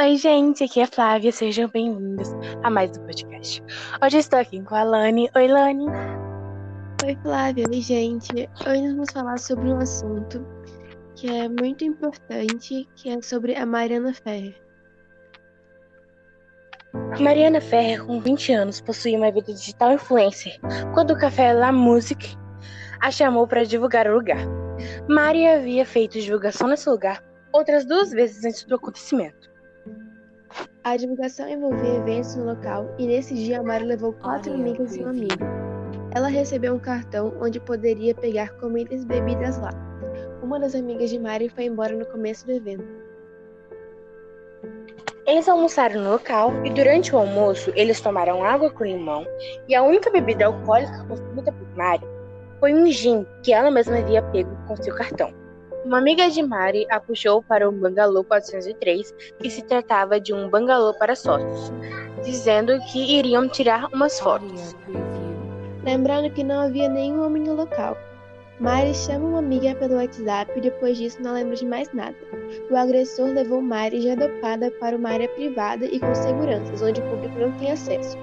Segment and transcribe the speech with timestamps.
[0.00, 2.30] Oi, gente, aqui é Flávia, sejam bem-vindos
[2.62, 3.62] a mais um podcast.
[4.02, 5.28] Hoje estou aqui com a Lani.
[5.36, 5.84] Oi, Lani.
[7.04, 7.66] Oi, Flávia.
[7.68, 8.48] Oi, gente.
[8.66, 10.42] Hoje nós vamos falar sobre um assunto
[11.14, 14.58] que é muito importante, que é sobre a Mariana Ferrer.
[17.20, 20.58] Mariana Ferrer, com 20 anos, possui uma vida digital influencer,
[20.94, 22.38] quando o Café La Musique
[23.02, 24.40] a chamou para divulgar o lugar.
[25.06, 27.22] Mari havia feito divulgação nesse lugar
[27.52, 29.50] outras duas vezes antes do acontecimento.
[30.82, 35.04] A divulgação envolvia eventos no local e nesse dia a Mari levou quatro amigas e
[35.04, 35.44] um amigo.
[36.12, 39.70] Ela recebeu um cartão onde poderia pegar comidas e bebidas lá.
[40.42, 42.84] Uma das amigas de Mari foi embora no começo do evento.
[45.26, 49.24] Eles almoçaram no local e durante o almoço eles tomaram água com limão
[49.68, 52.04] e a única bebida alcoólica consumida por Mari
[52.58, 55.39] foi um gin que ela mesma havia pego com seu cartão.
[55.84, 60.48] Uma amiga de Mari a puxou para o Bangalô 403, que se tratava de um
[60.48, 61.72] bangalô para sócios,
[62.22, 64.76] dizendo que iriam tirar umas fotos.
[65.82, 67.96] Lembrando que não havia nenhum homem no local.
[68.60, 72.16] Mari chama uma amiga pelo WhatsApp e depois disso não lembra de mais nada.
[72.70, 77.08] O agressor levou Mari já dopada para uma área privada e com seguranças, onde o
[77.08, 78.18] público não tem acesso.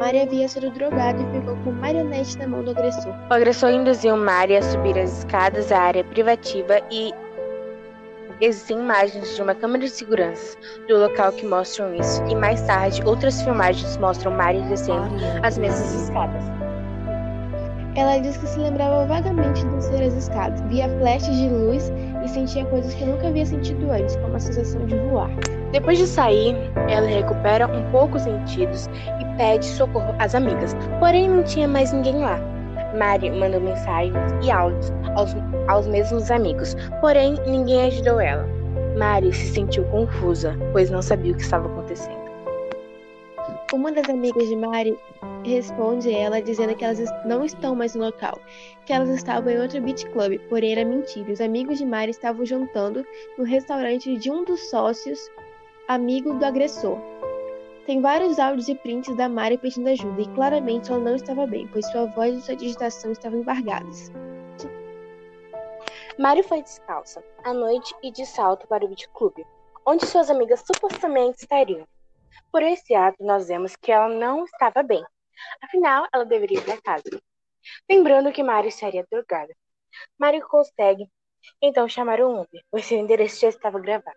[0.00, 3.12] Mari havia sido drogada e ficou com marionete na mão do agressor.
[3.30, 7.12] O agressor induziu Mari a subir as escadas à área privativa e
[8.40, 10.56] existem imagens de uma câmera de segurança
[10.88, 15.92] do local que mostram isso e mais tarde outras filmagens mostram Mari descendo as mesmas
[15.92, 16.44] escadas.
[17.94, 21.92] Ela diz que se lembrava vagamente de descer as escadas, via flashes de luz
[22.24, 25.30] e sentia coisas que nunca havia sentido antes, como a sensação de voar.
[25.72, 26.56] Depois de sair,
[26.88, 28.88] ela recupera um pouco os sentidos
[29.20, 32.38] e pede socorro às amigas, porém não tinha mais ninguém lá.
[32.98, 35.36] Mari mandou mensagens e áudios aos,
[35.68, 38.46] aos mesmos amigos, porém ninguém ajudou ela.
[38.98, 42.18] Mari se sentiu confusa, pois não sabia o que estava acontecendo.
[43.72, 44.98] Uma das amigas de Mari
[45.44, 48.38] responde ela dizendo que elas não estão mais no local,
[48.84, 51.32] que elas estavam em outro beach club, porém era mentira.
[51.32, 53.04] Os amigos de Mari estavam jantando
[53.38, 55.18] no restaurante de um dos sócios
[55.88, 56.98] amigo do agressor.
[57.86, 61.66] Tem vários áudios e prints da Mari pedindo ajuda, e claramente ela não estava bem,
[61.72, 64.12] pois sua voz e sua digitação estavam embargadas.
[66.18, 69.34] Mari foi descalça, à noite e de salto para o beach club,
[69.86, 71.86] onde suas amigas supostamente estariam.
[72.52, 75.02] Por esse ato, nós vemos que ela não estava bem.
[75.62, 77.22] Afinal, ela deveria ir para casa.
[77.88, 79.54] Lembrando que Mari estaria drogada.
[80.18, 81.08] Mari consegue,
[81.62, 84.16] então, chamar o Uber, pois seu endereço já estava gravado.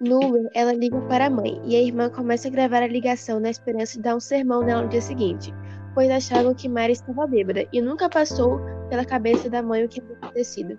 [0.00, 3.40] No Uber, ela liga para a mãe e a irmã começa a gravar a ligação
[3.40, 5.52] na esperança de dar um sermão nela no dia seguinte,
[5.94, 10.00] pois achavam que Mari estava bêbada e nunca passou pela cabeça da mãe o que
[10.00, 10.78] havia acontecido.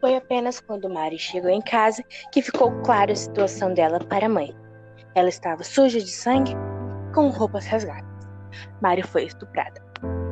[0.00, 4.28] Foi apenas quando Mari chegou em casa que ficou clara a situação dela para a
[4.28, 4.54] mãe.
[5.14, 6.52] Ela estava suja de sangue,
[7.12, 8.10] com roupas rasgadas.
[8.80, 9.80] Mari foi estuprada.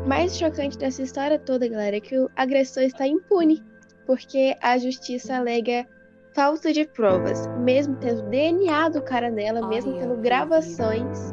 [0.04, 3.62] O mais chocante dessa história toda, galera, é que o agressor está impune,
[4.06, 5.86] porque a justiça alega
[6.34, 11.32] falta de provas, mesmo tendo DNA do cara nela, mesmo tendo gravações.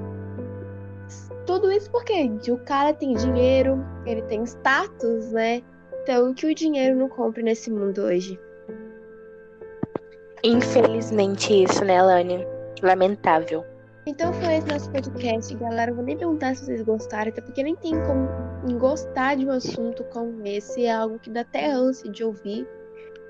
[1.45, 5.61] Tudo isso porque o cara tem dinheiro, ele tem status, né?
[6.03, 8.39] Então, que o dinheiro não compre nesse mundo hoje.
[10.43, 12.45] Infelizmente isso, né, Lani?
[12.81, 13.65] Lamentável.
[14.07, 15.91] Então foi esse nosso podcast, galera.
[15.91, 18.25] Eu vou nem perguntar se vocês gostaram, até porque nem tem como
[18.79, 20.85] gostar de um assunto como esse.
[20.85, 22.65] É algo que dá até ânsia de ouvir.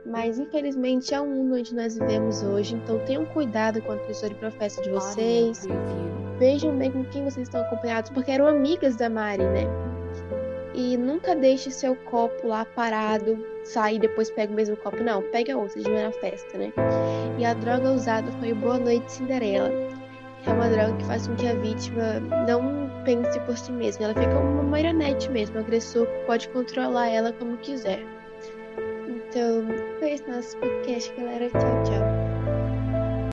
[0.05, 2.75] Mas infelizmente é o mundo onde nós vivemos hoje.
[2.75, 5.65] Então tenham cuidado com a pessoa de professa de vocês.
[6.37, 9.63] Vejam bem com quem vocês estão acompanhados, porque eram amigas da Mari, né?
[10.75, 15.03] E nunca deixe seu copo lá parado, sair e depois pega o mesmo copo.
[15.03, 16.71] Não, pega outro, de na festa, né?
[17.39, 19.96] E a droga usada foi Boa Noite Cinderela.
[20.47, 24.05] É uma droga que faz com que a vítima não pense por si mesma.
[24.05, 25.57] Ela fica uma marionete mesmo.
[25.57, 27.99] O agressor pode controlar ela como quiser.
[29.07, 29.65] Então,
[29.99, 31.49] foi esse nosso podcast, galera.
[31.49, 32.06] Tchau, tchau.